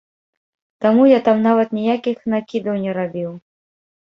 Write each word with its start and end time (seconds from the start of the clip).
Таму 0.85 1.03
я 1.09 1.19
там 1.27 1.37
нават 1.49 1.69
ніякіх 1.81 2.17
накідаў 2.35 2.81
не 2.87 2.91
рабіў. 3.03 3.31